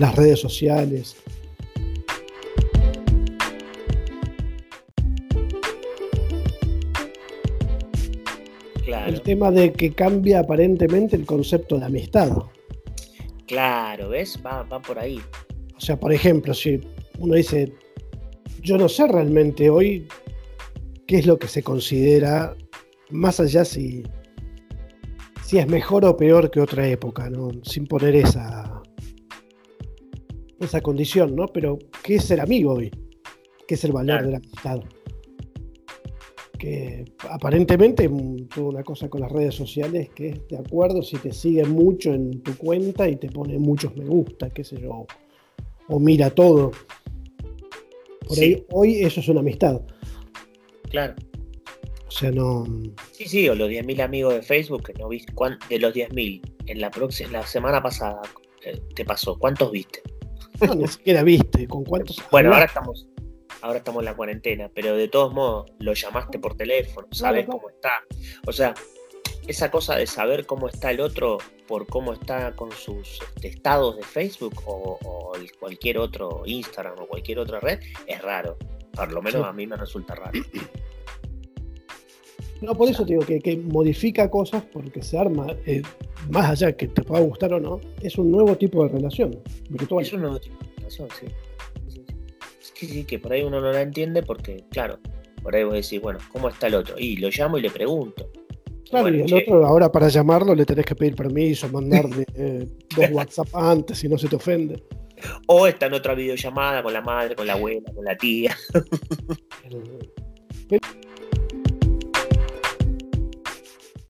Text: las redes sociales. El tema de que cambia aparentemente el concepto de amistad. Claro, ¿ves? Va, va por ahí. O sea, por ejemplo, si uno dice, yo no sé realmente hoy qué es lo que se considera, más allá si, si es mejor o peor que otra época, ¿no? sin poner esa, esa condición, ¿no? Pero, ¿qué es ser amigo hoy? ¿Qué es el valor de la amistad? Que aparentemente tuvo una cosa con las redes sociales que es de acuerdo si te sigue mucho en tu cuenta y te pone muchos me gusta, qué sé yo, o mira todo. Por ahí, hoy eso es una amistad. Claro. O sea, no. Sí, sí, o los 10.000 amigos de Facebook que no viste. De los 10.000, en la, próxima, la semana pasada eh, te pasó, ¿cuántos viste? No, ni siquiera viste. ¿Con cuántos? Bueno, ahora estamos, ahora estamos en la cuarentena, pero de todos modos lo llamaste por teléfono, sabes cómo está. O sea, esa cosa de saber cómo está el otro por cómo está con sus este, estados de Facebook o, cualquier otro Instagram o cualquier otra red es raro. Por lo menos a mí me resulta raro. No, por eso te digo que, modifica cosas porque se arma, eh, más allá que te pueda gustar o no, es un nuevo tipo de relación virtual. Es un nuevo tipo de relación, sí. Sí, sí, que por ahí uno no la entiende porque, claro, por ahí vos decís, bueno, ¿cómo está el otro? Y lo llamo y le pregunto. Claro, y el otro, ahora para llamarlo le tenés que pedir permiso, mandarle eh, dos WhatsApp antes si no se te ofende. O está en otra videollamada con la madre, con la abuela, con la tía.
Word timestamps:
las 0.00 0.16
redes 0.16 0.40
sociales. 0.40 1.14
El 9.06 9.22
tema 9.22 9.50
de 9.50 9.72
que 9.72 9.92
cambia 9.92 10.40
aparentemente 10.40 11.16
el 11.16 11.26
concepto 11.26 11.78
de 11.78 11.84
amistad. 11.84 12.30
Claro, 13.46 14.08
¿ves? 14.08 14.38
Va, 14.44 14.62
va 14.62 14.80
por 14.80 14.98
ahí. 14.98 15.20
O 15.76 15.80
sea, 15.80 15.98
por 15.98 16.12
ejemplo, 16.12 16.54
si 16.54 16.80
uno 17.18 17.34
dice, 17.34 17.72
yo 18.62 18.78
no 18.78 18.88
sé 18.88 19.06
realmente 19.06 19.68
hoy 19.68 20.06
qué 21.06 21.18
es 21.18 21.26
lo 21.26 21.38
que 21.38 21.48
se 21.48 21.62
considera, 21.62 22.56
más 23.10 23.40
allá 23.40 23.64
si, 23.64 24.04
si 25.44 25.58
es 25.58 25.66
mejor 25.66 26.04
o 26.04 26.16
peor 26.16 26.50
que 26.50 26.60
otra 26.60 26.86
época, 26.86 27.28
¿no? 27.28 27.50
sin 27.64 27.86
poner 27.86 28.14
esa, 28.14 28.79
esa 30.64 30.80
condición, 30.80 31.34
¿no? 31.34 31.46
Pero, 31.48 31.78
¿qué 32.02 32.16
es 32.16 32.24
ser 32.24 32.40
amigo 32.40 32.74
hoy? 32.74 32.90
¿Qué 33.66 33.74
es 33.74 33.84
el 33.84 33.92
valor 33.92 34.24
de 34.24 34.32
la 34.32 34.36
amistad? 34.38 34.80
Que 36.58 37.04
aparentemente 37.28 38.08
tuvo 38.08 38.68
una 38.68 38.82
cosa 38.82 39.08
con 39.08 39.22
las 39.22 39.32
redes 39.32 39.54
sociales 39.54 40.10
que 40.10 40.28
es 40.30 40.48
de 40.48 40.58
acuerdo 40.58 41.02
si 41.02 41.16
te 41.16 41.32
sigue 41.32 41.64
mucho 41.64 42.12
en 42.12 42.42
tu 42.42 42.56
cuenta 42.56 43.08
y 43.08 43.16
te 43.16 43.30
pone 43.30 43.58
muchos 43.58 43.96
me 43.96 44.04
gusta, 44.04 44.50
qué 44.50 44.62
sé 44.62 44.78
yo, 44.80 45.06
o 45.88 45.98
mira 45.98 46.30
todo. 46.30 46.72
Por 48.28 48.38
ahí, 48.38 48.64
hoy 48.70 49.02
eso 49.02 49.20
es 49.20 49.28
una 49.28 49.40
amistad. 49.40 49.80
Claro. 50.90 51.14
O 52.06 52.10
sea, 52.10 52.32
no. 52.32 52.66
Sí, 53.12 53.26
sí, 53.26 53.48
o 53.48 53.54
los 53.54 53.70
10.000 53.70 54.00
amigos 54.02 54.34
de 54.34 54.42
Facebook 54.42 54.82
que 54.82 54.94
no 54.94 55.08
viste. 55.08 55.32
De 55.68 55.78
los 55.78 55.94
10.000, 55.94 56.40
en 56.66 56.80
la, 56.80 56.90
próxima, 56.90 57.30
la 57.30 57.46
semana 57.46 57.80
pasada 57.80 58.20
eh, 58.64 58.80
te 58.94 59.04
pasó, 59.04 59.38
¿cuántos 59.38 59.70
viste? 59.70 60.02
No, 60.66 60.74
ni 60.74 60.88
siquiera 60.88 61.22
viste. 61.22 61.66
¿Con 61.66 61.84
cuántos? 61.84 62.22
Bueno, 62.30 62.52
ahora 62.52 62.66
estamos, 62.66 63.08
ahora 63.62 63.78
estamos 63.78 64.00
en 64.00 64.04
la 64.06 64.14
cuarentena, 64.14 64.70
pero 64.74 64.96
de 64.96 65.08
todos 65.08 65.32
modos 65.32 65.70
lo 65.78 65.92
llamaste 65.94 66.38
por 66.38 66.56
teléfono, 66.56 67.08
sabes 67.10 67.46
cómo 67.46 67.68
está. 67.68 68.02
O 68.46 68.52
sea, 68.52 68.74
esa 69.46 69.70
cosa 69.70 69.96
de 69.96 70.06
saber 70.06 70.46
cómo 70.46 70.68
está 70.68 70.90
el 70.90 71.00
otro 71.00 71.38
por 71.66 71.86
cómo 71.86 72.12
está 72.12 72.54
con 72.54 72.72
sus 72.72 73.20
este, 73.36 73.48
estados 73.48 73.96
de 73.96 74.02
Facebook 74.02 74.62
o, 74.66 74.98
cualquier 75.58 75.98
otro 75.98 76.42
Instagram 76.44 76.94
o 76.98 77.06
cualquier 77.06 77.38
otra 77.38 77.60
red 77.60 77.80
es 78.06 78.20
raro. 78.22 78.56
Por 78.92 79.12
lo 79.12 79.22
menos 79.22 79.44
a 79.44 79.52
mí 79.52 79.66
me 79.66 79.76
resulta 79.76 80.14
raro. 80.14 80.32
No, 82.60 82.74
por 82.74 82.90
eso 82.90 83.06
te 83.06 83.14
digo 83.14 83.24
que, 83.24 83.56
modifica 83.56 84.30
cosas 84.30 84.62
porque 84.72 85.02
se 85.02 85.18
arma, 85.18 85.46
eh, 85.64 85.82
más 86.30 86.50
allá 86.50 86.76
que 86.76 86.88
te 86.88 87.02
pueda 87.02 87.22
gustar 87.22 87.54
o 87.54 87.60
no, 87.60 87.80
es 88.02 88.18
un 88.18 88.30
nuevo 88.30 88.56
tipo 88.56 88.84
de 88.84 88.90
relación 88.90 89.38
virtual. 89.70 90.04
Es 90.04 90.12
un 90.12 90.20
nuevo 90.20 90.38
tipo 90.38 90.56
de 90.58 90.76
relación, 90.76 91.08
sí. 91.18 91.26
Sí, 92.58 92.86
sí, 92.86 93.04
que 93.04 93.18
por 93.18 93.32
ahí 93.32 93.42
uno 93.42 93.60
no 93.60 93.72
la 93.72 93.82
entiende 93.82 94.22
porque, 94.22 94.64
claro, 94.70 94.98
por 95.42 95.54
ahí 95.54 95.64
vos 95.64 95.74
decís, 95.74 96.00
bueno, 96.00 96.18
¿cómo 96.32 96.48
está 96.48 96.66
el 96.66 96.74
otro? 96.74 96.98
Y 96.98 97.16
lo 97.16 97.28
llamo 97.28 97.58
y 97.58 97.62
le 97.62 97.70
pregunto. 97.70 98.30
Claro, 98.88 99.14
y 99.14 99.20
el 99.20 99.34
otro, 99.34 99.66
ahora 99.66 99.92
para 99.92 100.08
llamarlo 100.08 100.54
le 100.54 100.64
tenés 100.64 100.86
que 100.86 100.94
pedir 100.94 101.14
permiso, 101.14 101.68
mandarle 101.68 102.24
eh, 102.34 102.66
dos 102.96 103.06
WhatsApp 103.12 103.54
antes 103.54 103.98
si 103.98 104.08
no 104.08 104.16
se 104.16 104.28
te 104.28 104.36
ofende. 104.36 104.82
O 105.46 105.66
está 105.66 105.86
en 105.86 105.94
otra 105.94 106.14
videollamada 106.14 106.82
con 106.82 106.92
la 106.92 107.02
madre, 107.02 107.36
con 107.36 107.46
la 107.46 107.52
abuela, 107.52 107.92
con 107.94 108.04
la 108.04 108.16
tía. 108.16 108.56